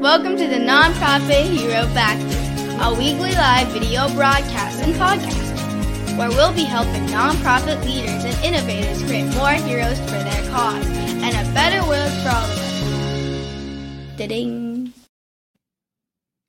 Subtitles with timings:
[0.00, 6.52] Welcome to the Nonprofit Hero Factory, a weekly live video broadcast and podcast where we'll
[6.52, 11.80] be helping nonprofit leaders and innovators create more heroes for their cause and a better
[11.88, 14.16] world for all of us.
[14.18, 14.65] Da-ding.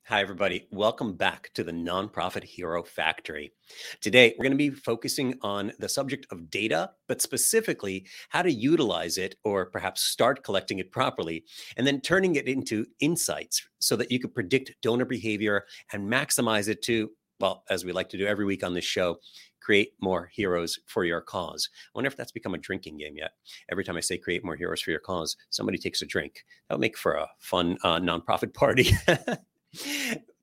[0.08, 0.66] Hi, everybody.
[0.70, 3.52] Welcome back to the Nonprofit Hero Factory.
[4.00, 8.50] Today, we're going to be focusing on the subject of data, but specifically how to
[8.50, 11.44] utilize it or perhaps start collecting it properly,
[11.76, 16.68] and then turning it into insights so that you can predict donor behavior and maximize
[16.68, 19.18] it to, well, as we like to do every week on this show,
[19.60, 21.68] create more heroes for your cause.
[21.88, 23.32] I wonder if that's become a drinking game yet.
[23.70, 26.44] Every time I say create more heroes for your cause, somebody takes a drink.
[26.70, 28.92] That would make for a fun uh, nonprofit party.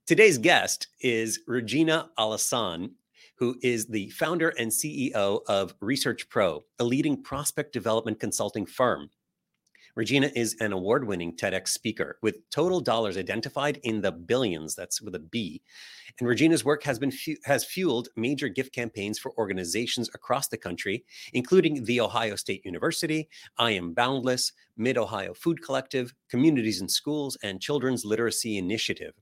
[0.06, 2.92] Today's guest is Regina Alhassan,
[3.38, 9.10] who is the founder and CEO of ResearchPRO, a leading prospect development consulting firm.
[9.96, 15.02] Regina is an award winning TEDx speaker with total dollars identified in the billions, that's
[15.02, 15.62] with a B.
[16.20, 20.58] And Regina's work has been fu- has fueled major gift campaigns for organizations across the
[20.58, 26.92] country, including The Ohio State University, I Am Boundless, Mid Ohio Food Collective, Communities and
[26.92, 29.14] Schools, and Children's Literacy Initiative.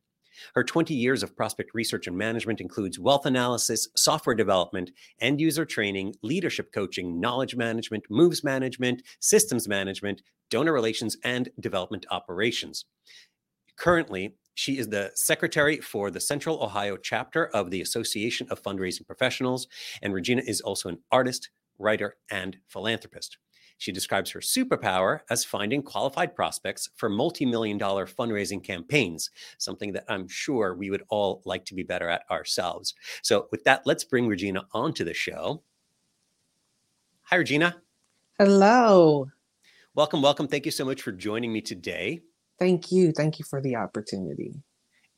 [0.56, 5.66] Her 20 years of prospect research and management includes wealth analysis, software development, end user
[5.66, 12.86] training, leadership coaching, knowledge management, moves management, systems management, donor relations, and development operations.
[13.75, 19.08] Currently, she is the secretary for the Central Ohio chapter of the Association of Fundraising
[19.08, 19.68] Professionals,
[20.02, 23.38] and Regina is also an artist, writer, and philanthropist.
[23.78, 29.92] She describes her superpower as finding qualified prospects for multi million dollar fundraising campaigns, something
[29.94, 32.94] that I'm sure we would all like to be better at ourselves.
[33.22, 35.64] So, with that, let's bring Regina onto the show.
[37.24, 37.82] Hi, Regina.
[38.40, 39.30] Hello.
[39.96, 40.48] Welcome, welcome.
[40.48, 42.22] Thank you so much for joining me today.
[42.60, 43.12] Thank you.
[43.12, 44.56] Thank you for the opportunity.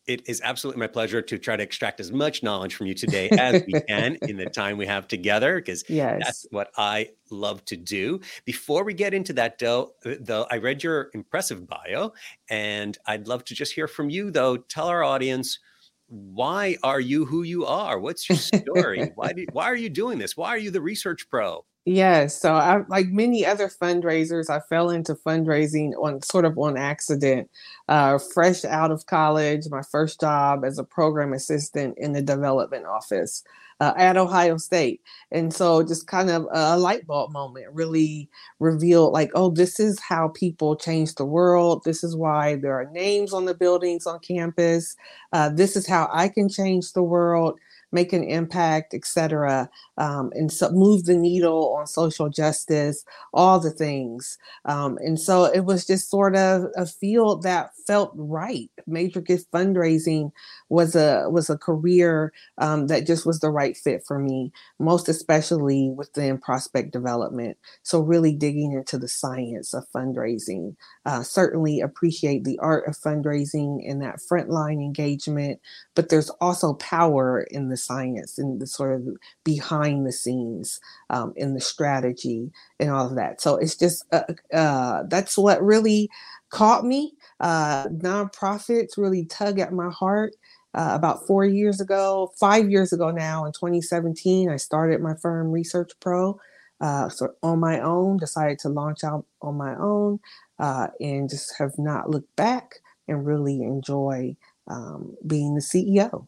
[0.08, 3.30] It is absolutely my pleasure to try to extract as much knowledge from you today
[3.40, 6.22] as we can in the time we have together, because Yes.
[6.24, 8.20] that's what I love to do.
[8.46, 12.14] Before we get into that, though, uh, though I read your impressive bio,
[12.50, 14.32] and I'd love to just hear from you.
[14.32, 15.60] Though, tell our audience
[16.08, 18.00] why are you who you are?
[18.00, 19.12] What's your story?
[19.16, 20.38] why do, why are you doing this?
[20.38, 21.66] Why are you the research pro?
[21.88, 22.40] Yes.
[22.42, 27.48] So I like many other fundraisers, I fell into fundraising on sort of on accident.
[27.88, 32.88] Uh, fresh out of college, my first job as a program assistant in the development
[32.88, 33.44] office
[33.82, 35.02] uh, at Ohio State.
[35.32, 38.30] And so just kind of a light bulb moment really
[38.60, 41.84] revealed like, oh, this is how people change the world.
[41.86, 44.96] This is why there are names on the buildings on campus.
[45.34, 47.60] Uh, this is how I can change the world
[47.96, 53.72] make an impact, etc., um, and so move the needle on social justice, all the
[53.72, 54.38] things.
[54.66, 58.70] Um, and so it was just sort of a field that felt right.
[58.86, 60.32] Major gift fundraising
[60.70, 65.08] was a was a career um, that just was the right fit for me, most
[65.08, 67.58] especially within prospect development.
[67.84, 70.76] So really digging into the science of fundraising.
[71.06, 75.60] Uh, certainly appreciate the art of fundraising and that frontline engagement,
[75.96, 79.08] but there's also power in the science and the sort of
[79.44, 80.80] behind the scenes
[81.10, 83.42] um, in the strategy and all of that.
[83.42, 84.24] So it's just uh,
[84.54, 86.10] uh, that's what really
[86.50, 87.14] caught me.
[87.40, 90.34] Uh, nonprofits really tug at my heart.
[90.74, 95.50] Uh, about four years ago, five years ago now, in 2017, I started my firm
[95.50, 96.38] Research Pro.
[96.82, 100.20] Uh, so on my own, decided to launch out on my own,
[100.60, 102.76] uh, and just have not looked back
[103.08, 104.36] and really enjoy
[104.68, 106.28] um, being the CEO.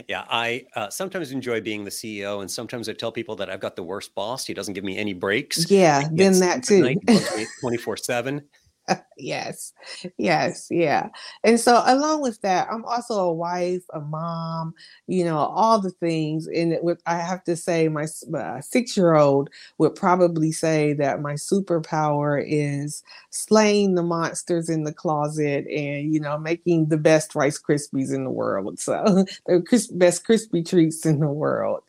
[0.08, 3.60] yeah, I uh, sometimes enjoy being the CEO, and sometimes I tell people that I've
[3.60, 4.46] got the worst boss.
[4.46, 5.70] He doesn't give me any breaks.
[5.70, 6.96] Yeah, then that too.
[7.62, 8.44] Twenty four seven.
[9.18, 9.72] yes
[10.18, 11.08] yes yeah.
[11.44, 14.74] And so along with that i'm also a wife a mom
[15.08, 18.06] you know all the things and it would i have to say my
[18.38, 24.84] uh, six year old would probably say that my superpower is slaying the monsters in
[24.84, 29.88] the closet and you know making the best rice krispies in the world so the
[29.94, 31.82] best Krispy treats in the world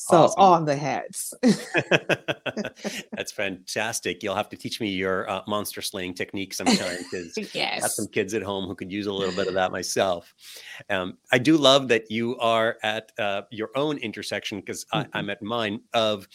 [0.00, 0.40] so Awesome.
[0.40, 1.34] all the hats
[3.12, 4.22] That's fantastic.
[4.22, 8.06] You'll have to teach me your uh, monster slaying technique sometime because I got some
[8.06, 10.32] kids at home who could use a little bit of that myself.
[10.88, 15.08] Um, I do love that you are at uh, your own intersection because Mhm.
[15.12, 16.28] I'm at mine of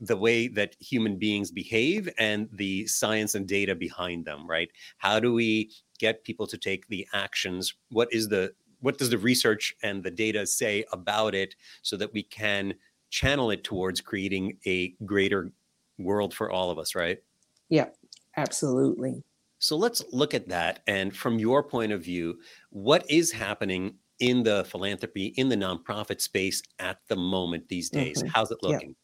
[0.00, 4.46] the way that human beings behave and the science and data behind them.
[4.48, 4.70] Right?
[4.98, 7.74] How do we get people to take the actions?
[7.90, 12.12] What is the what does the research and the data say about it so that
[12.12, 12.74] we can
[13.10, 15.50] channel it towards creating a greater
[15.98, 17.18] world for all of us right
[17.68, 17.88] Yeah,
[18.36, 19.24] absolutely.
[19.58, 20.80] So let's look at that.
[20.86, 22.38] And from your point of view,
[22.70, 28.18] what is happening in the philanthropy, in the nonprofit space at the moment these days?
[28.18, 28.28] Mm-hmm.
[28.34, 28.94] How's it looking?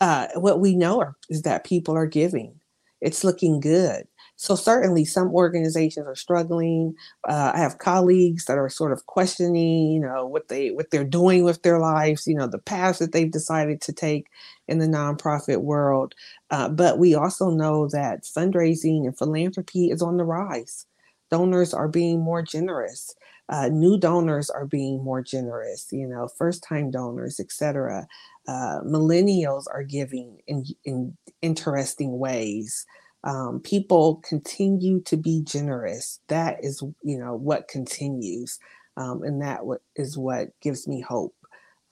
[0.00, 2.58] Uh, what we know are, is that people are giving.
[3.00, 4.06] It's looking good.
[4.36, 6.94] So certainly some organizations are struggling.
[7.28, 11.04] Uh, I have colleagues that are sort of questioning, you know, what they what they're
[11.04, 14.26] doing with their lives, you know, the paths that they've decided to take
[14.66, 16.14] in the nonprofit world.
[16.50, 20.86] Uh, but we also know that fundraising and philanthropy is on the rise.
[21.30, 23.14] Donors are being more generous.
[23.48, 25.86] Uh, new donors are being more generous.
[25.92, 28.06] You know, first time donors, etc.
[28.48, 32.84] Uh, millennials are giving in in interesting ways
[33.24, 36.20] um, people continue to be generous.
[36.28, 38.58] That is, you know, what continues,
[38.96, 39.60] um, and that
[39.96, 41.34] is what gives me hope.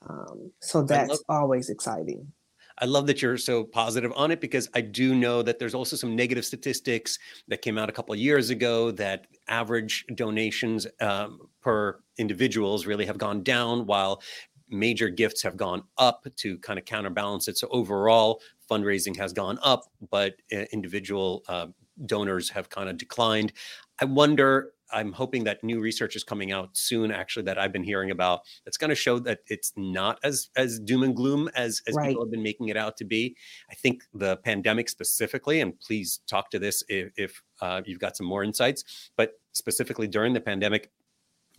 [0.08, 2.32] Um, so that's love, always exciting.
[2.78, 5.96] I love that you're so positive on it because I do know that there's also
[5.96, 7.18] some negative statistics
[7.48, 13.04] that came out a couple of years ago that average donations um, per individuals really
[13.04, 14.22] have gone down while
[14.70, 17.58] major gifts have gone up to kind of counterbalance it.
[17.58, 21.66] So overall, fundraising has gone up, but uh, individual uh,
[22.06, 23.52] donors have kind of declined.
[24.00, 24.72] I wonder.
[24.92, 28.40] I'm hoping that new research is coming out soon, actually, that I've been hearing about.
[28.64, 32.08] That's going to show that it's not as as doom and gloom as as right.
[32.08, 33.36] people have been making it out to be.
[33.70, 38.16] I think the pandemic specifically, and please talk to this if, if uh, you've got
[38.16, 39.10] some more insights.
[39.16, 40.90] But specifically during the pandemic,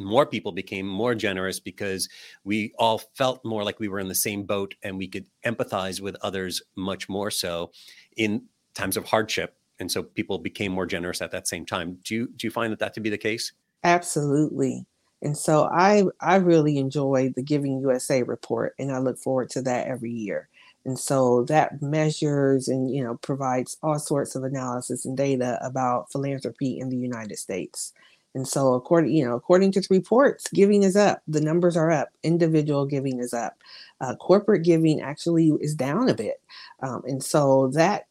[0.03, 2.09] more people became more generous because
[2.43, 6.01] we all felt more like we were in the same boat and we could empathize
[6.01, 7.71] with others much more so
[8.17, 8.43] in
[8.73, 9.57] times of hardship.
[9.79, 11.97] And so people became more generous at that same time.
[12.03, 13.51] Do you do you find that that to be the case?
[13.83, 14.85] Absolutely.
[15.21, 19.61] And so i i really enjoy the giving usa report and i look forward to
[19.63, 20.49] that every year.
[20.83, 26.11] And so that measures and you know provides all sorts of analysis and data about
[26.11, 27.93] philanthropy in the united states
[28.33, 31.21] and so according, you know, according to the reports, giving is up.
[31.27, 32.09] The numbers are up.
[32.23, 33.57] Individual giving is up.
[33.99, 36.41] Uh, corporate giving actually is down a bit.
[36.81, 38.07] Um, and so that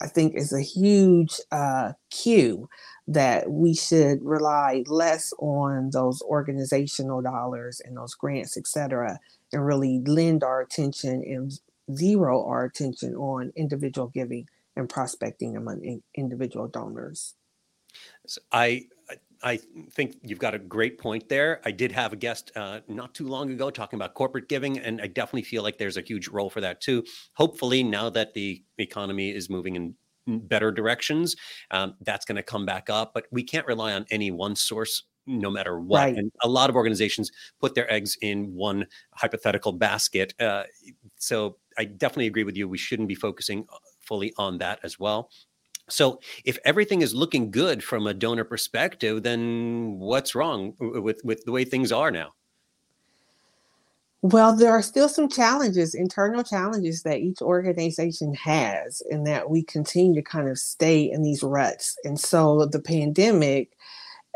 [0.00, 2.68] I think is a huge uh, cue
[3.08, 9.18] that we should rely less on those organizational dollars and those grants, et cetera,
[9.52, 11.58] and really lend our attention and
[11.96, 14.46] zero our attention on individual giving
[14.76, 17.34] and prospecting among individual donors.
[18.26, 18.86] So I
[19.42, 19.58] I
[19.92, 21.60] think you've got a great point there.
[21.64, 25.00] I did have a guest uh, not too long ago talking about corporate giving, and
[25.00, 27.04] I definitely feel like there's a huge role for that too.
[27.34, 29.94] Hopefully, now that the economy is moving in
[30.26, 31.36] better directions,
[31.70, 33.12] um, that's going to come back up.
[33.14, 35.98] But we can't rely on any one source no matter what.
[35.98, 36.16] Right.
[36.16, 37.30] And a lot of organizations
[37.60, 40.34] put their eggs in one hypothetical basket.
[40.40, 40.64] Uh,
[41.16, 42.66] so I definitely agree with you.
[42.66, 45.30] We shouldn't be focusing uh, fully on that as well.
[45.88, 51.44] So, if everything is looking good from a donor perspective, then what's wrong with with
[51.44, 52.34] the way things are now?
[54.22, 59.62] Well, there are still some challenges, internal challenges that each organization has, and that we
[59.62, 61.96] continue to kind of stay in these ruts.
[62.02, 63.77] And so, the pandemic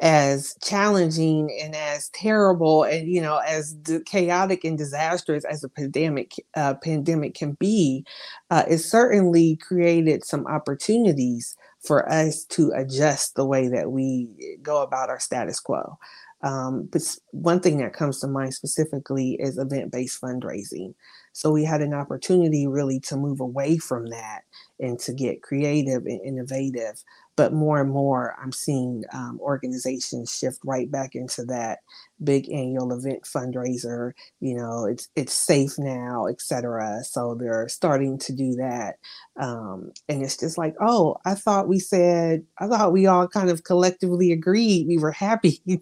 [0.02, 6.34] as challenging and as terrible and you know as chaotic and disastrous as a pandemic
[6.56, 8.04] uh, pandemic can be
[8.50, 14.28] uh, it certainly created some opportunities for us to adjust the way that we
[14.62, 15.98] go about our status quo.
[16.42, 20.94] Um, but one thing that comes to mind specifically is event-based fundraising.
[21.32, 24.42] So we had an opportunity really to move away from that
[24.80, 27.02] and to get creative and innovative
[27.42, 31.80] but more and more i'm seeing um, organizations shift right back into that
[32.22, 38.32] big annual event fundraiser you know it's it's safe now etc so they're starting to
[38.32, 38.94] do that
[39.40, 43.50] um, and it's just like oh i thought we said i thought we all kind
[43.50, 45.60] of collectively agreed we were happy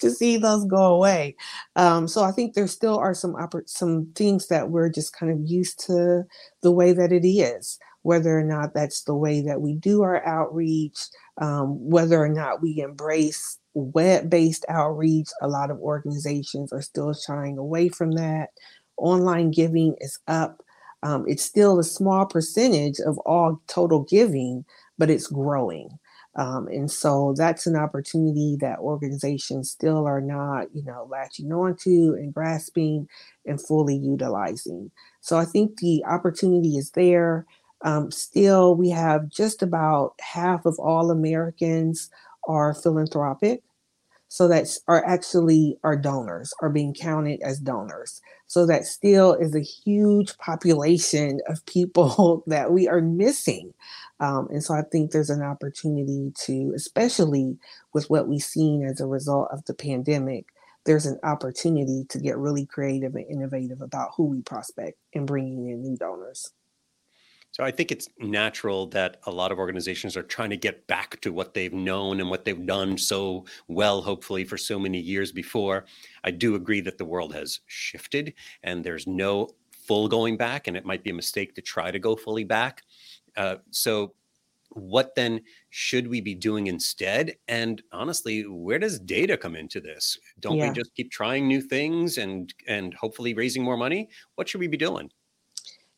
[0.00, 1.36] to see those go away.
[1.76, 5.30] Um, so i think there still are some oppor- some things that we're just kind
[5.30, 6.24] of used to
[6.66, 10.24] the way that it is whether or not that's the way that we do our
[10.24, 10.96] outreach,
[11.40, 15.28] um, whether or not we embrace web based outreach.
[15.42, 18.50] A lot of organizations are still shying away from that.
[18.96, 20.60] Online giving is up.
[21.04, 24.64] Um, it's still a small percentage of all total giving,
[24.98, 25.88] but it's growing.
[26.36, 32.14] Um, and so that's an opportunity that organizations still are not, you know, latching onto
[32.18, 33.08] and grasping
[33.46, 34.90] and fully utilizing.
[35.20, 37.46] So I think the opportunity is there.
[37.82, 42.10] Um, still, we have just about half of all Americans
[42.48, 43.62] are philanthropic.
[44.28, 49.54] so that are actually our donors are being counted as donors so that still is
[49.54, 53.72] a huge population of people that we are missing
[54.20, 57.56] um, and so i think there's an opportunity to especially
[57.92, 60.46] with what we've seen as a result of the pandemic
[60.84, 65.68] there's an opportunity to get really creative and innovative about who we prospect and bringing
[65.68, 66.52] in new donors
[67.56, 71.18] so I think it's natural that a lot of organizations are trying to get back
[71.22, 75.32] to what they've known and what they've done so well, hopefully, for so many years
[75.32, 75.86] before.
[76.22, 79.48] I do agree that the world has shifted and there's no
[79.86, 82.82] full going back, and it might be a mistake to try to go fully back.
[83.36, 84.14] Uh, so,
[84.70, 85.40] what then
[85.70, 87.36] should we be doing instead?
[87.48, 90.18] And honestly, where does data come into this?
[90.40, 90.68] Don't yeah.
[90.68, 94.08] we just keep trying new things and and hopefully raising more money?
[94.34, 95.10] What should we be doing?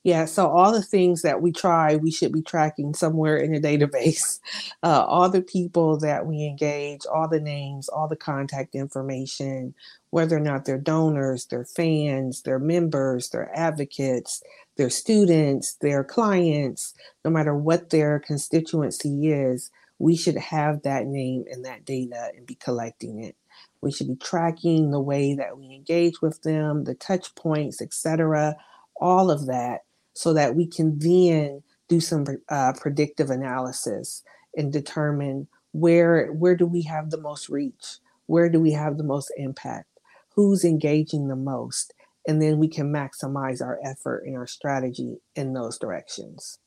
[0.05, 3.61] Yeah, so all the things that we try, we should be tracking somewhere in a
[3.61, 4.39] database.
[4.85, 9.75] Uh, all the people that we engage, all the names, all the contact information,
[10.11, 14.41] whether or not they're donors, they're fans, they're members, they're advocates,
[14.79, 16.95] they're students, they're clients,
[17.25, 22.47] no matter what their constituency is, we should have that name and that data and
[22.47, 23.37] be collecting it.
[23.83, 28.57] We should be tracking the way that we engage with them, the touch points, etc.
[29.01, 29.81] All of that
[30.15, 34.23] so that we can then do some uh, predictive analysis
[34.57, 39.05] and determine where where do we have the most reach where do we have the
[39.05, 39.87] most impact
[40.35, 41.93] who's engaging the most
[42.29, 46.61] and then we can maximize our effort and our strategy in those directions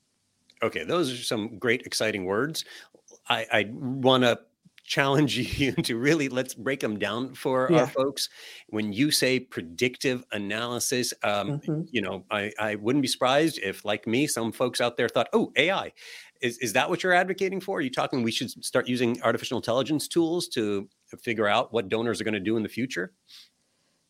[0.62, 2.65] okay those are some great exciting words
[3.30, 4.39] i, I want to
[4.84, 7.82] challenge you to really let's break them down for yeah.
[7.82, 8.30] our folks.
[8.70, 11.82] When you say predictive analysis, um, mm-hmm.
[11.91, 15.30] you know, I, I wouldn't be surprised if, like me, some folks out there thought,
[15.34, 15.94] oh, AI.
[16.41, 17.77] Is, is that what you're advocating for?
[17.77, 20.89] Are you talking we should start using artificial intelligence tools to
[21.22, 23.13] figure out what donors are going to do in the future?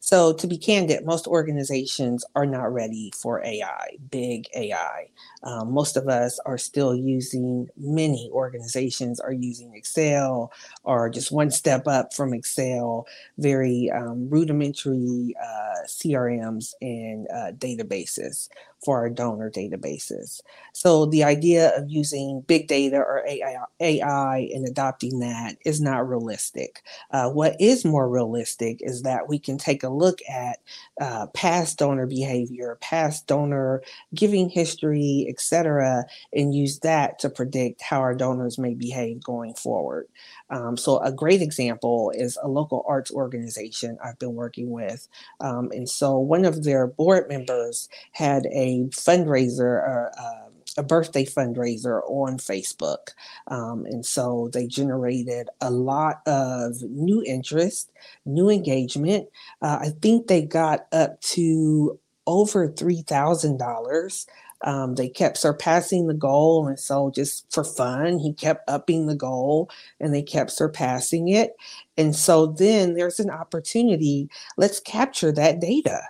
[0.04, 5.10] So, to be candid, most organizations are not ready for AI, big AI.
[5.44, 10.52] Um, most of us are still using, many organizations are using Excel
[10.84, 13.06] or just one step up from Excel,
[13.38, 18.50] very um, rudimentary uh, CRMs and uh, databases
[18.84, 20.42] for our donor databases.
[20.74, 26.08] So the idea of using big data or AI, AI and adopting that is not
[26.08, 26.84] realistic.
[27.12, 30.60] Uh, what is more realistic is that we can take a look at
[31.00, 33.82] uh, past donor behavior, past donor
[34.14, 40.08] giving history, etc., and use that to predict how our donors may behave going forward.
[40.50, 45.08] Um, so, a great example is a local arts organization I've been working with.
[45.40, 51.26] Um, and so, one of their board members had a fundraiser or uh, a birthday
[51.26, 53.10] fundraiser on Facebook.
[53.48, 57.92] Um, and so they generated a lot of new interest,
[58.26, 59.28] new engagement.
[59.62, 64.26] Uh, I think they got up to over $3,000
[64.64, 66.68] um, they kept surpassing the goal.
[66.68, 71.56] And so, just for fun, he kept upping the goal and they kept surpassing it.
[71.98, 74.30] And so, then there's an opportunity.
[74.58, 76.02] Let's capture that data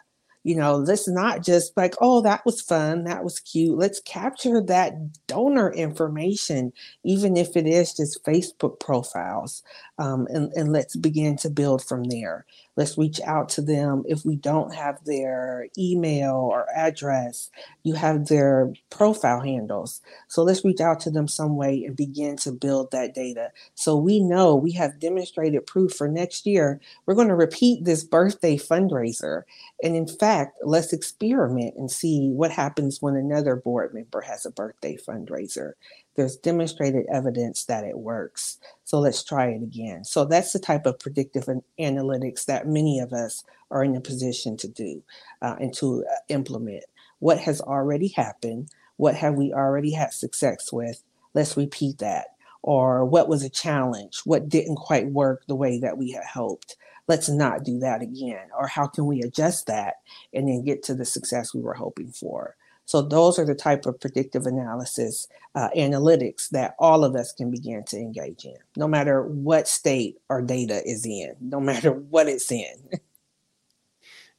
[0.44, 3.78] you know let's not just like oh that was fun that was cute.
[3.78, 4.94] Let's capture that
[5.28, 9.64] donor information even if it is just facebook profiles
[10.02, 12.46] um, and, and let's begin to build from there.
[12.76, 14.04] Let's reach out to them.
[14.08, 17.52] If we don't have their email or address
[17.84, 20.02] you have their profile handles.
[20.28, 23.52] So let's reach out to them some way and begin to build that data.
[23.76, 28.04] So we know we have demonstrated proof for next year we're going to repeat this
[28.04, 29.44] birthday fundraiser.
[29.84, 34.52] And in fact, let's experiment and see what happens when another board member has a
[34.52, 35.74] birthday fundraiser.
[36.16, 38.58] There's demonstrated evidence that it works.
[38.92, 40.04] So let's try it again.
[40.04, 41.48] So that's the type of predictive
[41.80, 45.02] analytics that many of us are in a position to do
[45.42, 46.84] uh, and to uh, implement.
[47.20, 48.68] What has already happened?
[48.98, 51.02] What have we already had success with?
[51.34, 52.36] Let's repeat that.
[52.64, 54.24] Or what was a challenge?
[54.26, 56.76] What didn't quite work the way that we had hoped?
[57.08, 59.96] let's not do that again or how can we adjust that
[60.34, 62.56] and then get to the success we were hoping for
[62.92, 67.50] so those are the type of predictive analysis uh, analytics that all of us can
[67.50, 72.28] begin to engage in no matter what state our data is in no matter what
[72.28, 72.76] it's in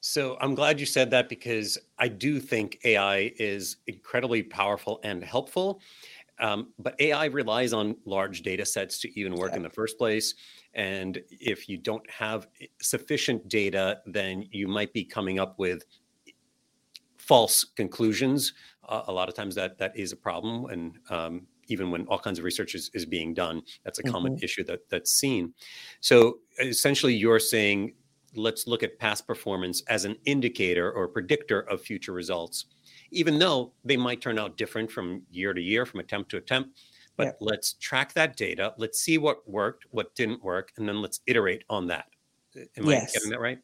[0.04, 5.22] So I'm glad you said that because I do think AI is incredibly powerful and
[5.22, 5.80] helpful.
[6.40, 10.34] Um, but AI relies on large data sets to even work in the first place.
[10.74, 12.48] And if you don't have
[12.80, 15.84] sufficient data, then you might be coming up with
[17.32, 18.52] false conclusions.
[18.86, 22.18] Uh, a lot of times that that is a problem, and um, even when all
[22.18, 23.62] kinds of research is, is being done.
[23.84, 24.44] That's a common mm-hmm.
[24.44, 25.54] issue that that's seen.
[26.00, 27.94] So essentially, you're saying
[28.34, 32.66] let's look at past performance as an indicator or predictor of future results,
[33.10, 36.82] even though they might turn out different from year to year, from attempt to attempt.
[37.16, 37.32] But yeah.
[37.40, 38.74] let's track that data.
[38.76, 42.06] Let's see what worked, what didn't work, and then let's iterate on that.
[42.76, 43.10] Am yes.
[43.10, 43.58] I getting that right?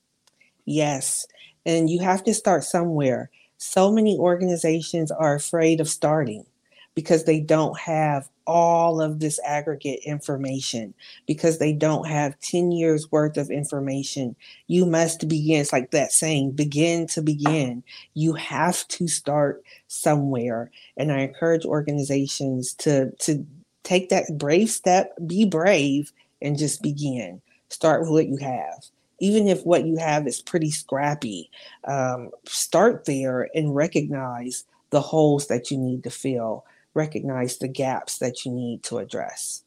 [0.64, 1.26] Yes.
[1.66, 3.30] And you have to start somewhere.
[3.58, 6.46] So many organizations are afraid of starting
[6.94, 10.94] because they don't have all of this aggregate information.
[11.26, 14.34] Because they don't have 10 years worth of information
[14.66, 17.82] you must begin it's like that saying begin to begin.
[18.14, 20.70] You have to start somewhere.
[20.96, 23.46] And i encourage organizations to to
[23.82, 26.12] take that brave step be brave
[26.42, 27.40] and just begin.
[27.68, 28.84] Start with what you have
[29.20, 31.50] even if what you have is pretty scrappy
[31.84, 36.64] um, start there and recognize the holes that you need to fill
[36.98, 39.62] recognize the gaps that you need to address.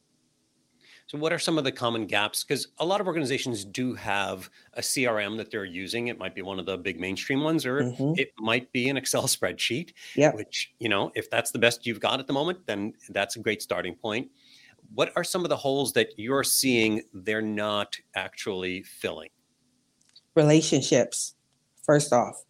[1.08, 2.43] So, what are some of the common gaps?
[2.43, 6.08] Because a lot of organizations do have a CRM that they're using.
[6.08, 8.13] It might be one of the big mainstream ones, or mm-hmm.
[8.17, 9.91] it might be an Excel spreadsheet.
[10.15, 10.31] Yeah.
[10.31, 13.39] Which, you know, if that's the best you've got at the moment, then that's a
[13.39, 14.29] great starting point.
[14.93, 19.29] What are some of the holes that you're seeing they're not actually filling?
[20.36, 21.36] Relationships,
[21.84, 22.44] first off.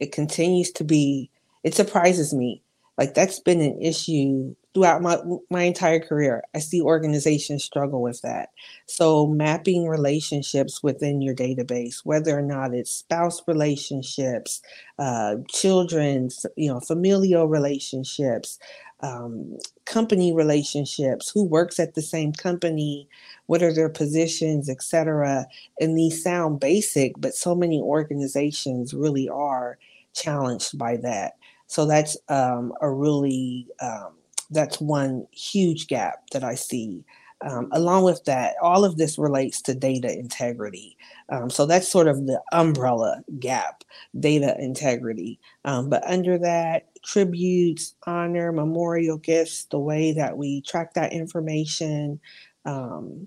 [0.00, 1.30] It continues to be,
[1.64, 2.62] it surprises me
[2.98, 5.18] like that's been an issue throughout my
[5.50, 6.42] my entire career.
[6.54, 8.50] I see organizations struggle with that.
[8.86, 14.62] So mapping relationships within your database, whether or not it's spouse relationships,
[14.98, 18.58] uh, children's, you know, familial relationships,
[19.00, 23.08] um, company relationships, who works at the same company,
[23.46, 25.46] what are their positions, etc.
[25.80, 29.78] And these sound basic, but so many organizations really are
[30.14, 31.32] challenged by that.
[31.66, 34.12] So that's um, a really um,
[34.50, 37.04] that's one huge gap that I see.
[37.40, 40.96] Um, along with that, all of this relates to data integrity.
[41.28, 43.82] Um, so that's sort of the umbrella gap,
[44.20, 45.40] data integrity.
[45.64, 52.20] Um, but under that, tributes, honor, memorial gifts, the way that we track that information,
[52.64, 53.26] um,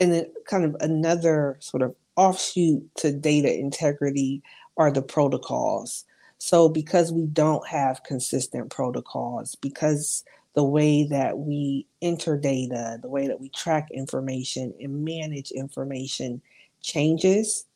[0.00, 4.42] and then kind of another sort of offshoot to data integrity
[4.76, 6.04] are the protocols.
[6.38, 10.22] So, because we don't have consistent protocols, because
[10.54, 16.42] the way that we enter data, the way that we track information and manage information
[16.82, 17.66] changes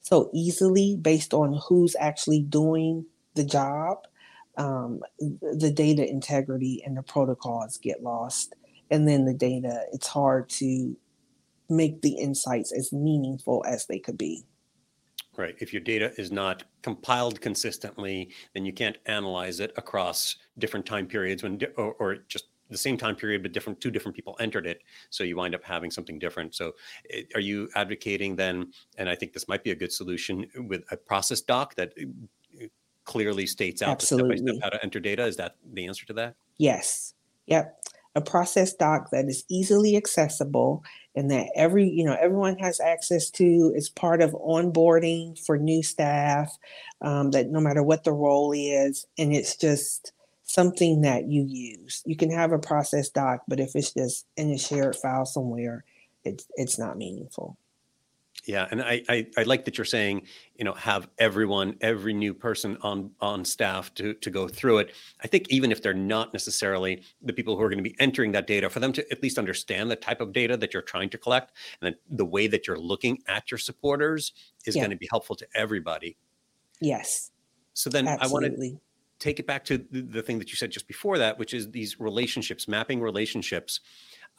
[0.00, 4.06] so easily based on who's actually doing the job,
[4.58, 8.54] um, the data integrity and the protocols get lost.
[8.90, 10.96] And then the data, it's hard to
[11.70, 14.44] make the insights as meaningful as they could be.
[15.36, 15.54] Right.
[15.60, 21.06] If your data is not compiled consistently, then you can't analyze it across different time
[21.06, 24.66] periods when, or, or, just the same time period, but different two different people entered
[24.66, 24.82] it.
[25.10, 26.54] So you wind up having something different.
[26.54, 26.72] So,
[27.34, 28.72] are you advocating then?
[28.98, 31.94] And I think this might be a good solution with a process doc that
[33.08, 35.24] clearly states out the step by step how to enter data.
[35.24, 36.36] Is that the answer to that?
[36.58, 37.14] Yes.
[37.46, 37.78] Yep
[38.18, 40.82] a process doc that is easily accessible
[41.14, 45.82] and that every you know everyone has access to is part of onboarding for new
[45.82, 46.56] staff
[47.00, 52.02] um, that no matter what the role is and it's just something that you use
[52.06, 55.84] you can have a process doc but if it's just in a shared file somewhere
[56.24, 57.56] it's it's not meaningful
[58.48, 60.22] yeah, and I, I, I like that you're saying,
[60.56, 64.94] you know, have everyone, every new person on on staff to to go through it.
[65.22, 68.32] I think even if they're not necessarily the people who are going to be entering
[68.32, 71.10] that data, for them to at least understand the type of data that you're trying
[71.10, 74.32] to collect and the way that you're looking at your supporters
[74.64, 74.80] is yeah.
[74.80, 76.16] going to be helpful to everybody.
[76.80, 77.30] Yes.
[77.74, 78.46] So then Absolutely.
[78.46, 78.80] I want to
[79.18, 81.70] take it back to the, the thing that you said just before that, which is
[81.70, 83.80] these relationships, mapping relationships.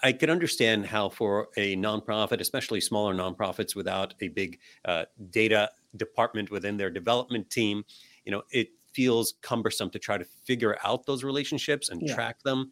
[0.01, 5.71] I can understand how for a nonprofit, especially smaller nonprofits without a big uh, data
[5.95, 7.83] department within their development team,
[8.25, 12.13] you know, it feels cumbersome to try to figure out those relationships and yeah.
[12.13, 12.71] track them.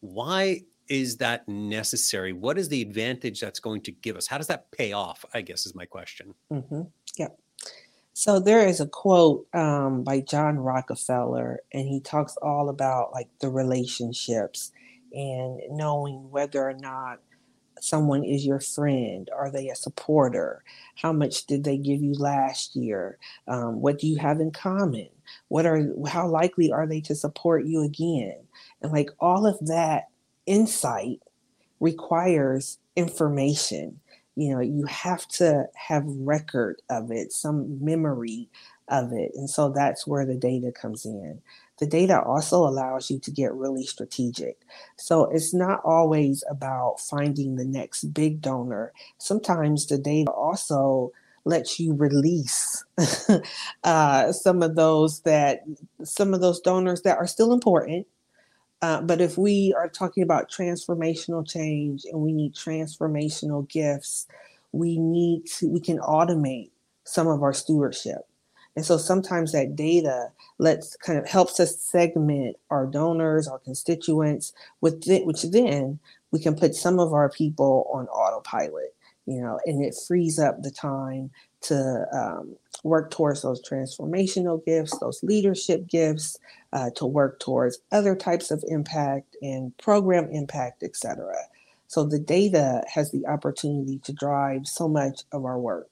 [0.00, 2.32] Why is that necessary?
[2.32, 4.26] What is the advantage that's going to give us?
[4.26, 5.24] How does that pay off?
[5.34, 6.34] I guess is my question.
[6.52, 6.82] Mm-hmm.
[7.16, 7.28] Yeah.
[8.14, 13.28] So there is a quote um, by John Rockefeller, and he talks all about like
[13.40, 14.72] the relationships
[15.12, 17.20] and knowing whether or not
[17.80, 20.62] someone is your friend are they a supporter?
[20.96, 23.18] How much did they give you last year?
[23.46, 25.08] Um, what do you have in common?
[25.48, 28.38] What are how likely are they to support you again?
[28.82, 30.08] And like all of that
[30.46, 31.20] insight
[31.80, 34.00] requires information.
[34.34, 38.48] You know you have to have record of it some memory
[38.86, 41.42] of it and so that's where the data comes in
[41.78, 44.60] the data also allows you to get really strategic.
[44.96, 48.92] So it's not always about finding the next big donor.
[49.18, 51.12] Sometimes the data also
[51.44, 52.84] lets you release
[53.84, 55.62] uh, some of those that
[56.04, 58.06] some of those donors that are still important.
[58.80, 64.26] Uh, but if we are talking about transformational change and we need transformational gifts,
[64.72, 66.70] we need to, we can automate
[67.04, 68.27] some of our stewardship.
[68.78, 74.52] And so sometimes that data lets kind of helps us segment our donors, our constituents,
[74.80, 75.98] with which then
[76.30, 78.94] we can put some of our people on autopilot,
[79.26, 84.96] you know, and it frees up the time to um, work towards those transformational gifts,
[85.00, 86.38] those leadership gifts,
[86.72, 91.34] uh, to work towards other types of impact and program impact, etc.
[91.88, 95.88] So the data has the opportunity to drive so much of our work.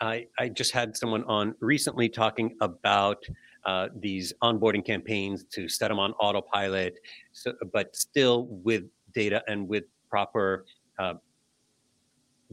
[0.00, 3.22] I, I just had someone on recently talking about
[3.66, 6.98] uh, these onboarding campaigns to set them on autopilot,
[7.32, 10.64] so, but still with data and with proper
[10.98, 11.14] uh,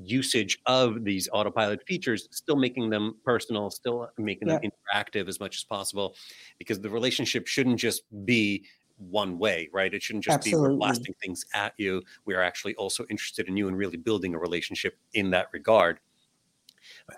[0.03, 5.57] usage of these autopilot features, still making them personal, still making them interactive as much
[5.57, 6.15] as possible,
[6.59, 8.65] because the relationship shouldn't just be
[8.97, 9.93] one way, right?
[9.93, 10.69] It shouldn't just Absolutely.
[10.69, 12.03] be we're blasting things at you.
[12.25, 15.99] We are actually also interested in you and really building a relationship in that regard.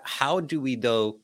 [0.02, 1.18] How do we, though,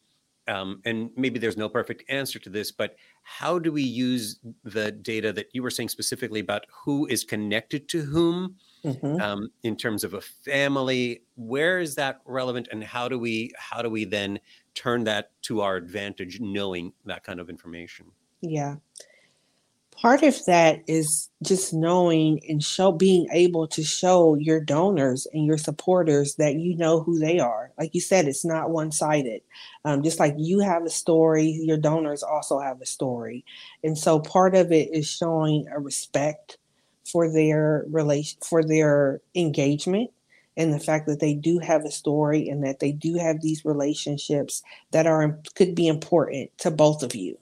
[0.48, 4.92] um, and maybe there's no perfect answer to this, but how do we use the
[4.92, 9.20] data that you were saying specifically about who is connected to whom mm-hmm.
[9.20, 11.22] um, in terms of a family?
[11.35, 14.38] Where is that relevant, and how do we how do we then
[14.74, 18.07] turn that to our advantage, knowing that kind of information?
[18.40, 18.76] Yeah
[20.01, 25.47] part of that is just knowing and show being able to show your donors and
[25.47, 27.73] your supporters that you know who they are.
[27.79, 29.43] Like you said it's not one-sided.
[29.85, 33.45] Um, just like you have a story your donors also have a story.
[33.83, 36.59] And so part of it is showing a respect
[37.05, 40.11] for their relation for their engagement
[40.57, 43.65] and the fact that they do have a story and that they do have these
[43.65, 47.39] relationships that are could be important to both of you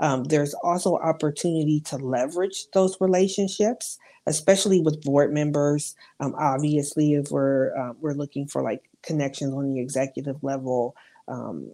[0.00, 5.94] um, there's also opportunity to leverage those relationships, especially with board members.
[6.20, 10.96] Um, obviously, if we're uh, we're looking for like connections on the executive level,
[11.28, 11.72] um,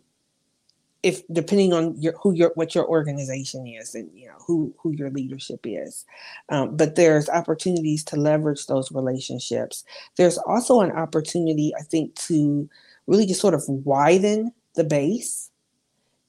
[1.04, 4.90] if depending on your who your what your organization is and you know who who
[4.90, 6.04] your leadership is
[6.48, 9.84] um, but there's opportunities to leverage those relationships
[10.16, 12.68] there's also an opportunity i think to
[13.06, 15.50] really just sort of widen the base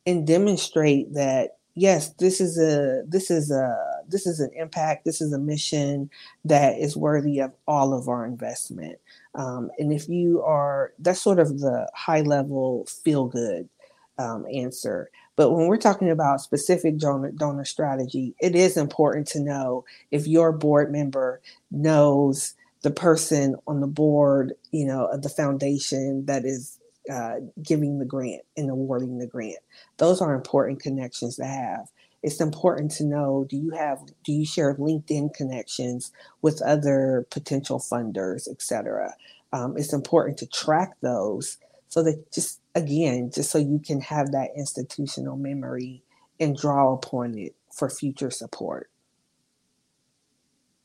[0.06, 3.78] and demonstrate that yes this is a this is a
[4.10, 6.10] this is an impact this is a mission
[6.44, 8.98] that is worthy of all of our investment.
[9.36, 13.70] Um, and if you are that's sort of the high level feel good
[14.18, 15.12] um, answer.
[15.36, 20.26] But when we're talking about specific donor, donor strategy it is important to know if
[20.26, 26.44] your board member knows the person on the board you know of the foundation that
[26.44, 26.80] is
[27.12, 29.60] uh, giving the grant and awarding the grant.
[29.98, 31.90] Those are important connections to have.
[32.24, 37.80] It's important to know do you have do you share LinkedIn connections with other potential
[37.80, 39.14] funders, etc.
[39.54, 41.58] Um, it's important to track those
[41.90, 46.04] so that just again, just so you can have that institutional memory
[46.40, 48.90] and draw upon it for future support.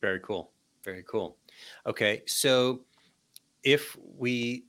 [0.00, 0.50] Very cool.
[0.84, 1.36] Very cool.
[1.86, 2.80] Okay, so
[3.62, 4.64] if we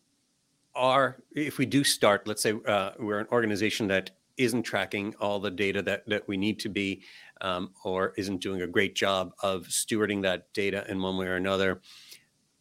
[0.76, 5.40] are if we do start let's say uh, we're an organization that isn't tracking all
[5.40, 7.04] the data that that we need to be
[7.42, 11.36] um, or isn't doing a great job of stewarding that data in one way or
[11.36, 11.82] another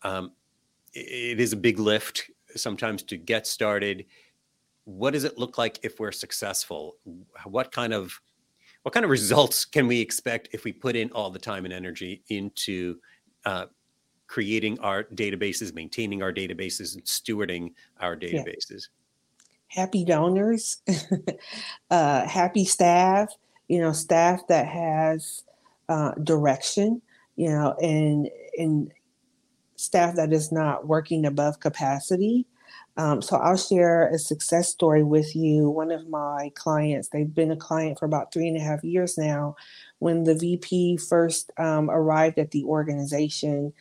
[0.03, 0.33] um,
[0.95, 4.07] it is a big lift sometimes to get started.
[4.85, 6.97] What does it look like if we're successful?
[7.45, 8.21] What kind of
[8.83, 11.73] what kind of results can we expect if we put in all the time and
[11.73, 12.97] energy into
[13.45, 13.67] uh,
[14.33, 18.89] creating our databases, maintaining our databases, and stewarding our databases.
[18.89, 19.83] Yeah.
[19.83, 20.79] Happy donors,
[21.91, 23.29] uh, happy staff,
[23.69, 25.43] you know, staff that has
[25.91, 27.03] uh, direction,
[27.37, 28.91] you know, and and
[29.77, 32.47] staff that is not working above capacity.
[32.97, 35.69] Um, so I'll share a success story with you.
[35.69, 39.19] One of my clients, they've been a client for about three and a half years
[39.19, 39.57] now.
[39.99, 43.75] When the VP first um, arrived at the organization,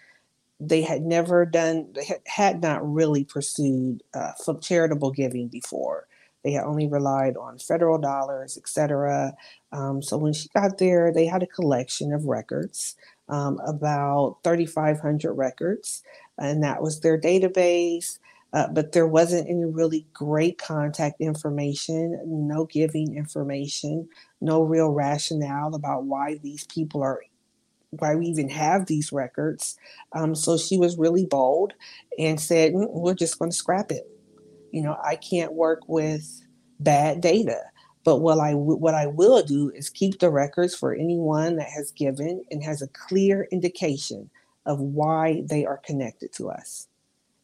[0.61, 6.07] they had never done, they had, not really pursued uh, charitable giving before.
[6.43, 9.35] They had only relied on federal dollars, etc.
[9.71, 12.95] Um, so when she got there, they had a collection of records,
[13.29, 16.03] um, about 3,500 records
[16.39, 18.19] and that was their database.
[18.53, 24.09] Uh, but there wasn't any really great contact information, no giving information,
[24.41, 27.21] no real rationale about why these people are,
[27.91, 29.77] why we even have these records.
[30.13, 31.73] Um, so she was really bold
[32.17, 34.09] and said, mm, "We're just going to scrap it."
[34.71, 36.41] You know, I can't work with
[36.79, 37.59] bad data.
[38.03, 41.91] But what I what I will do is keep the records for anyone that has
[41.91, 44.29] given and has a clear indication
[44.65, 46.87] of why they are connected to us.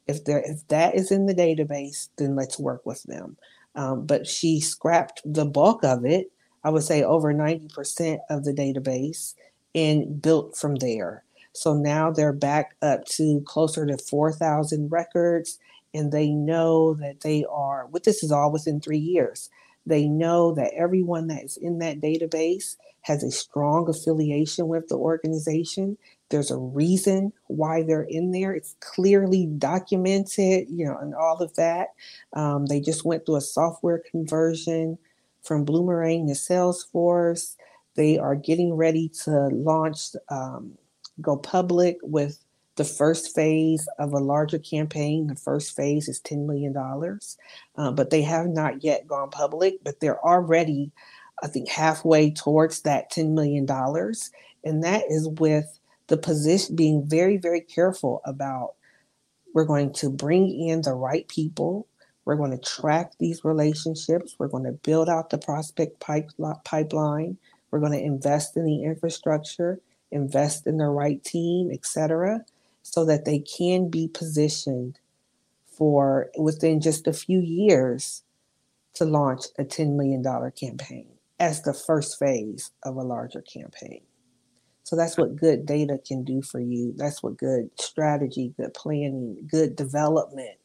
[0.08, 3.38] If there if that is in the database, then let's work with them.
[3.76, 6.32] Um, but she scrapped the bulk of it.
[6.64, 9.36] I would say over 90% of the database
[9.78, 11.24] and built from there.
[11.54, 15.60] So now they're back up to closer to 4,000 records,
[15.94, 19.52] and they know that they are, what this is all within three years.
[19.86, 24.98] They know that everyone that is in that database has a strong affiliation with the
[24.98, 25.98] organization.
[26.30, 28.54] There's a reason why they're in there.
[28.54, 31.90] It's clearly documented, you know, and all of that.
[32.34, 34.98] Um, they just went through a software conversion
[35.44, 37.56] from Bloomerang to Salesforce.
[37.98, 40.78] They are getting ready to launch, um,
[41.20, 42.40] go public with
[42.78, 45.28] the first phase of a larger campaign.
[45.28, 46.78] The first phase is $10 million,
[47.76, 50.92] uh, but they have not yet gone public, but they're already,
[51.44, 53.68] I think, halfway towards that $10 million.
[54.64, 58.76] And that is with the position being very, very careful about
[59.56, 61.88] we're going to bring in the right people.
[62.26, 64.36] We're going to track these relationships.
[64.38, 66.30] We're going to build out the prospect pipe,
[66.64, 67.38] pipeline.
[67.72, 69.80] We're going to invest in the infrastructure,
[70.12, 72.46] invest in the right team, etc
[72.88, 74.98] so that they can be positioned
[75.66, 78.24] for within just a few years
[78.94, 84.02] to launch a $10 million campaign as the first phase of a larger campaign.
[84.84, 86.94] So that's what good data can do for you.
[86.96, 90.58] That's what good strategy, good planning, good development,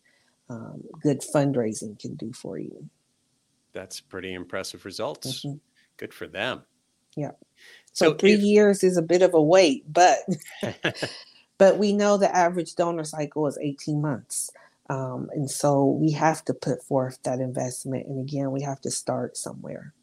[0.48, 2.88] um, good fundraising can do for you.
[3.72, 5.44] That's pretty impressive results.
[5.44, 5.56] Mm-hmm.
[5.96, 6.62] Good for them.
[7.16, 7.32] Yeah.
[7.92, 10.18] So, so three if, years is a bit of a wait, but
[11.62, 14.50] But we know the average donor cycle is 18 months.
[14.90, 18.08] Um, and so we have to put forth that investment.
[18.08, 19.94] And again, we have to start somewhere.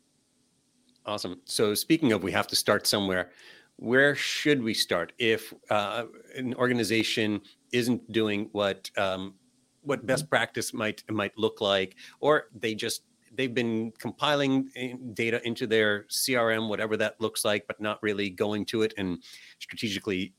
[1.06, 1.42] Awesome.
[1.44, 3.32] So, speaking of, we have to start somewhere.
[3.76, 7.42] Where should we start if uh, an organization
[7.74, 9.34] isn't doing what um,
[9.82, 10.30] what best mm-hmm.
[10.30, 13.04] practice might might look like, or they just
[13.40, 18.30] they've been compiling eh, data into their CRM, whatever that looks like, but not really
[18.30, 19.24] going to it and
[19.60, 20.34] strategically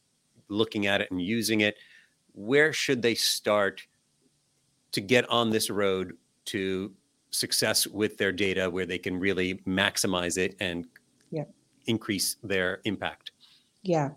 [0.49, 1.79] looking at it and using it,
[2.35, 3.87] where should they start
[4.93, 6.13] to get on this road
[6.45, 6.93] to
[7.31, 10.85] success with their data where they can really maximize it and
[11.31, 11.45] yeah.
[11.87, 13.31] increase their impact?
[13.83, 14.11] Yeah.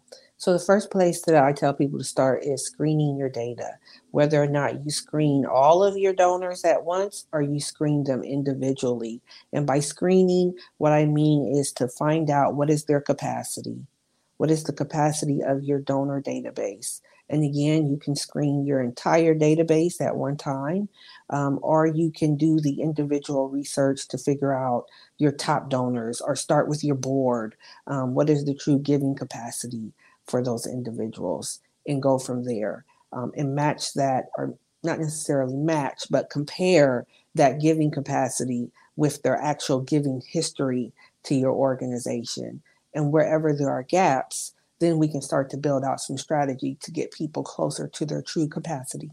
[0.44, 3.78] So the first place that I tell people to start is screening your data,
[4.12, 8.26] whether or not you screen all of your donors at once or you screen them
[8.26, 9.22] individually.
[9.54, 13.88] And by screening, what I mean is to find out what is their capacity,
[14.36, 17.00] what is the capacity of your donor database?
[17.30, 20.90] And again, you can screen your entire database at one time,
[21.30, 26.36] um, or you can do the individual research to figure out your top donors or
[26.36, 27.56] start with your board.
[27.88, 29.94] Um, what is the true giving capacity
[30.28, 36.06] for those individuals and go from there um, and match that, or not necessarily match,
[36.10, 37.06] but compare
[37.36, 40.92] that giving capacity with their actual giving history
[41.24, 42.62] to your organization.
[42.94, 46.92] And wherever there are gaps, then we can start to build out some strategy to
[46.92, 49.12] get people closer to their true capacity.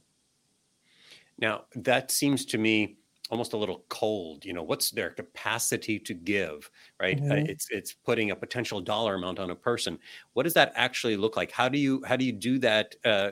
[1.38, 2.96] Now, that seems to me
[3.30, 4.44] almost a little cold.
[4.44, 7.18] You know, what's their capacity to give, right?
[7.18, 7.32] Uh, mm-hmm.
[7.32, 9.98] Uh, it's it's putting a potential dollar amount on a person.
[10.34, 11.52] What does that actually look like?
[11.52, 12.94] How do you how do you do that?
[13.04, 13.30] Uh,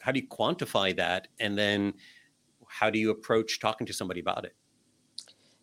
[0.00, 1.28] how do you quantify that?
[1.40, 1.94] And then
[2.68, 4.54] how do you approach talking to somebody about it?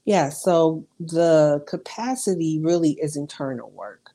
[0.05, 4.11] Yeah, so the capacity really is internal work.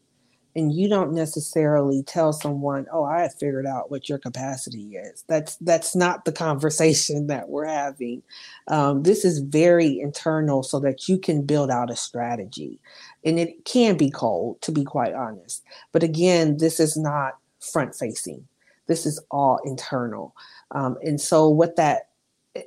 [0.56, 5.24] And you don't necessarily tell someone, "Oh, I have figured out what your capacity is."
[5.28, 8.22] That's that's not the conversation that we're having.
[8.68, 12.80] Um, this is very internal, so that you can build out a strategy,
[13.24, 15.62] and it can be cold, to be quite honest.
[15.92, 18.48] But again, this is not front facing.
[18.88, 20.34] This is all internal,
[20.72, 22.08] um, and so what that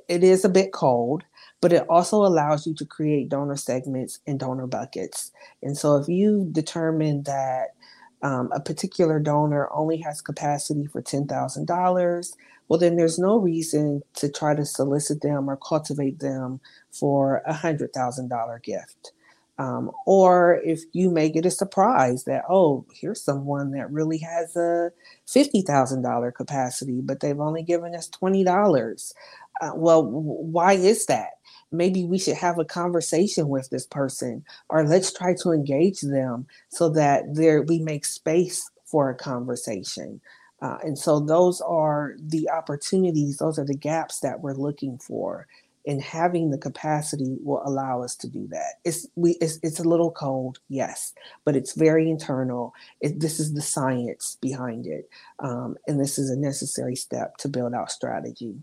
[0.08, 1.24] it is a bit cold
[1.60, 5.30] but it also allows you to create donor segments and donor buckets.
[5.62, 7.74] And so if you determine that
[8.22, 12.32] um, a particular donor only has capacity for $10,000,
[12.68, 16.60] well, then there's no reason to try to solicit them or cultivate them
[16.92, 19.12] for a $100,000 gift.
[19.58, 24.56] Um, or if you may get a surprise that, oh, here's someone that really has
[24.56, 24.90] a
[25.26, 29.12] $50,000 capacity, but they've only given us $20.
[29.60, 31.32] Uh, well, why is that?
[31.72, 36.46] Maybe we should have a conversation with this person, or let's try to engage them
[36.68, 40.20] so that there we make space for a conversation.
[40.62, 45.46] Uh, and so those are the opportunities, those are the gaps that we're looking for
[45.86, 48.74] and having the capacity will allow us to do that.
[48.84, 52.74] It's we it's, it's a little cold, yes, but it's very internal.
[53.00, 57.48] It, this is the science behind it, um, and this is a necessary step to
[57.48, 58.56] build out strategy.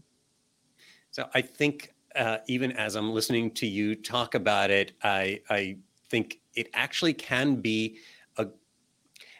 [1.12, 5.77] So I think uh, even as I'm listening to you talk about it, I I
[6.10, 7.97] think it actually can be
[8.38, 8.47] a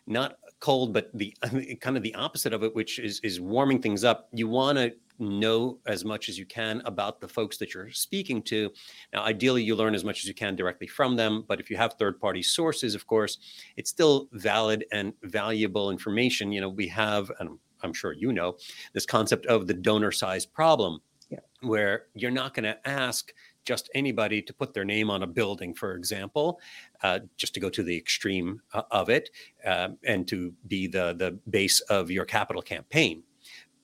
[0.06, 1.36] not cold, but the
[1.82, 4.30] kind of the opposite of it, which is is warming things up.
[4.32, 8.42] You want to know as much as you can about the folks that you're speaking
[8.44, 8.72] to.
[9.14, 11.44] Now, ideally, you learn as much as you can directly from them.
[11.48, 13.40] But if you have third party sources, of course,
[13.78, 16.52] it's still valid and valuable information.
[16.52, 18.58] You know, we have, and I'm sure you know,
[18.94, 21.40] this concept of the donor size problem, yeah.
[21.62, 23.32] where you're not going to ask
[23.66, 26.60] just anybody to put their name on a building, for example,
[27.04, 29.30] uh, just to go to the extreme uh, of it
[29.66, 33.24] uh, and to be the the base of your capital campaign.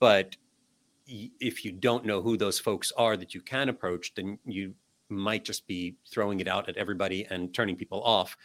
[0.00, 0.36] But
[1.06, 4.74] if you don't know who those folks are that you can approach, then you
[5.10, 8.36] might just be throwing it out at everybody and turning people off.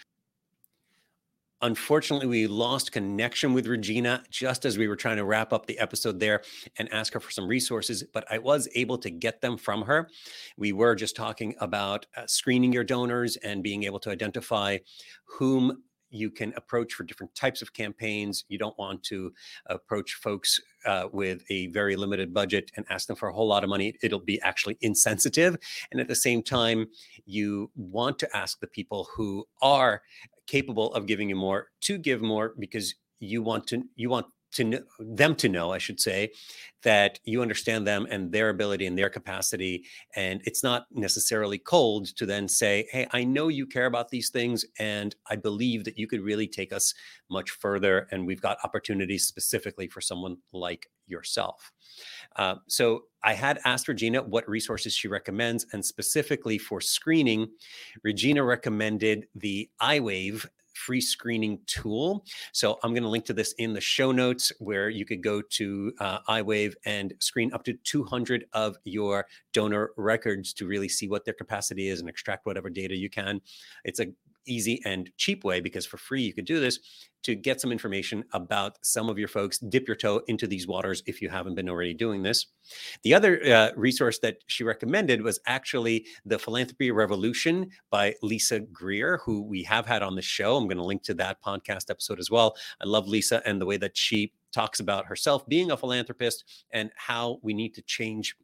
[1.61, 5.77] Unfortunately, we lost connection with Regina just as we were trying to wrap up the
[5.77, 6.41] episode there
[6.77, 10.09] and ask her for some resources, but I was able to get them from her.
[10.57, 14.77] We were just talking about uh, screening your donors and being able to identify
[15.25, 18.45] whom you can approach for different types of campaigns.
[18.47, 19.31] You don't want to
[19.67, 23.63] approach folks uh, with a very limited budget and ask them for a whole lot
[23.63, 23.93] of money.
[24.01, 25.57] It'll be actually insensitive.
[25.91, 26.87] And at the same time,
[27.25, 30.01] you want to ask the people who are
[30.49, 34.83] capable of giving you more to give more because you want to you want to
[34.99, 36.31] them to know, I should say,
[36.83, 39.85] that you understand them and their ability and their capacity.
[40.15, 44.29] And it's not necessarily cold to then say, Hey, I know you care about these
[44.29, 46.93] things, and I believe that you could really take us
[47.29, 48.07] much further.
[48.11, 51.71] And we've got opportunities specifically for someone like yourself.
[52.35, 57.47] Uh, so I had asked Regina what resources she recommends, and specifically for screening,
[58.03, 60.45] Regina recommended the iWave
[60.79, 62.25] free screening tool.
[62.53, 65.41] So I'm going to link to this in the show notes where you could go
[65.41, 71.07] to uh, iWave and screen up to 200 of your donor records to really see
[71.07, 73.41] what their capacity is and extract whatever data you can.
[73.83, 74.07] It's a
[74.49, 76.79] easy and cheap way because for free you could do this
[77.23, 79.59] to get some information about some of your folks.
[79.59, 82.47] Dip your toe into these waters if you haven't been already doing this.
[83.03, 89.19] The other uh, resource that she recommended was actually The Philanthropy Revolution by Lisa Greer,
[89.25, 90.55] who we have had on the show.
[90.55, 92.55] I'm going to link to that podcast episode as well.
[92.81, 96.89] I love Lisa and the way that she talks about herself being a philanthropist and
[96.95, 98.35] how we need to change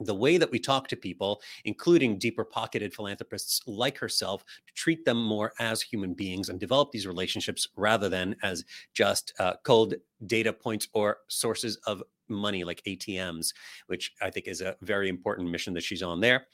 [0.00, 5.04] the way that we talk to people, including deeper pocketed philanthropists like herself, to treat
[5.04, 9.94] them more as human beings and develop these relationships rather than as just uh, cold
[10.26, 13.52] data points or sources of money like ATMs,
[13.86, 16.46] which I think is a very important mission that she's on there.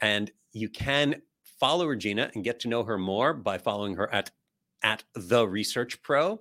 [0.00, 1.22] And you can
[1.60, 4.30] follow Regina and get to know her more by following her at
[4.82, 6.38] at the ResearchPRO.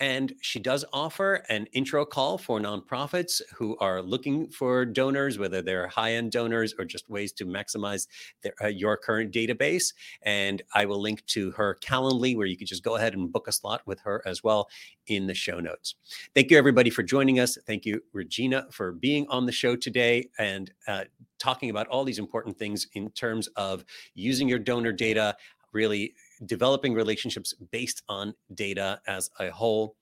[0.00, 5.62] And she does offer an intro call for nonprofits who are looking for donors, whether
[5.62, 8.06] they're high end donors or just ways to maximize
[8.42, 9.92] their, uh, your current database.
[10.22, 13.48] And I will link to her Calendly, where you can just go ahead and book
[13.48, 14.68] a slot with her as well
[15.06, 15.94] in the show notes.
[16.34, 17.56] Thank you, everybody, for joining us.
[17.66, 21.04] Thank you, Regina, for being on the show today and uh,
[21.38, 25.36] talking about all these important things in terms of using your donor data,
[25.72, 29.96] really developing relationships based on data as a whole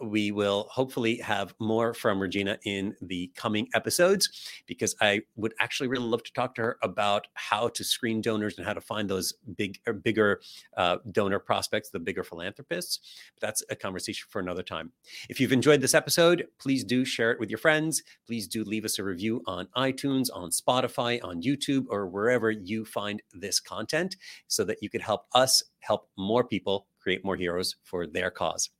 [0.00, 4.30] we will hopefully have more from Regina in the coming episodes
[4.66, 8.56] because I would actually really love to talk to her about how to screen donors
[8.56, 10.40] and how to find those big or bigger
[10.76, 13.00] uh, donor prospects, the bigger philanthropists.
[13.34, 14.92] But that's a conversation for another time.
[15.28, 18.02] If you've enjoyed this episode, please do share it with your friends.
[18.26, 22.84] Please do leave us a review on iTunes, on Spotify, on YouTube, or wherever you
[22.84, 24.16] find this content
[24.48, 28.70] so that you could help us help more people create more heroes for their cause.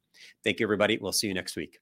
[0.45, 0.99] Thank you, everybody.
[1.01, 1.79] We'll see you next week.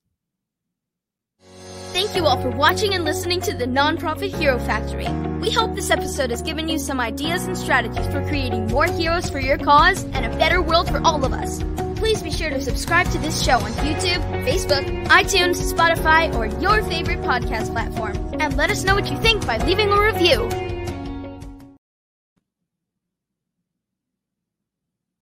[1.93, 5.09] Thank you all for watching and listening to the Nonprofit Hero Factory.
[5.41, 9.29] We hope this episode has given you some ideas and strategies for creating more heroes
[9.29, 11.63] for your cause and a better world for all of us.
[11.97, 16.83] Please be sure to subscribe to this show on YouTube, Facebook, iTunes, Spotify, or your
[16.85, 18.17] favorite podcast platform.
[18.41, 20.70] And let us know what you think by leaving a review.